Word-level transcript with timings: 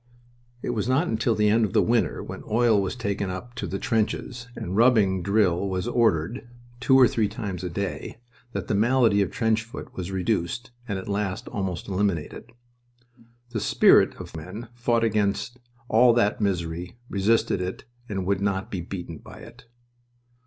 It 0.63 0.71
was 0.71 0.89
not 0.89 1.07
until 1.07 1.35
the 1.35 1.47
end 1.47 1.63
of 1.63 1.73
the 1.73 1.81
winter, 1.83 2.23
when 2.23 2.41
oil 2.49 2.81
was 2.81 2.95
taken 2.95 3.29
up 3.29 3.53
to 3.53 3.67
the 3.67 3.77
trenches 3.77 4.47
and 4.55 4.75
rubbing 4.75 5.21
drill 5.21 5.69
was 5.69 5.87
ordered, 5.87 6.49
two 6.79 6.99
or 6.99 7.07
three 7.07 7.27
times 7.27 7.63
a 7.63 7.69
day, 7.69 8.17
that 8.53 8.67
the 8.67 8.73
malady 8.73 9.21
of 9.21 9.29
trench 9.29 9.61
foot 9.61 9.93
was 9.93 10.09
reduced, 10.11 10.71
and 10.87 10.97
at 10.97 11.07
last 11.07 11.47
almost 11.49 11.87
eliminated. 11.87 12.51
The 13.51 13.59
spirit 13.59 14.15
of 14.15 14.31
the 14.31 14.39
men 14.39 14.69
fought 14.73 15.03
against 15.03 15.59
all 15.87 16.13
that 16.13 16.41
misery, 16.41 16.97
resisted 17.07 17.61
it, 17.61 17.83
and 18.09 18.25
would 18.25 18.41
not 18.41 18.71
be 18.71 18.81
beaten 18.81 19.19
by 19.19 19.41
it. 19.41 19.65